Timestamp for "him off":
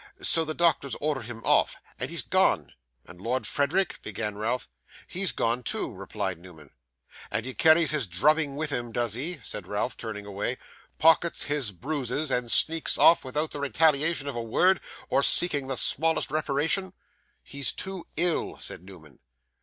1.27-1.77